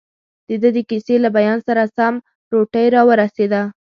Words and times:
دده 0.49 0.69
د 0.75 0.77
کیسې 0.89 1.15
له 1.23 1.29
بیان 1.37 1.57
سره 1.67 1.83
سم، 1.97 2.15
روټۍ 2.51 2.85
راورسېده. 2.95 3.61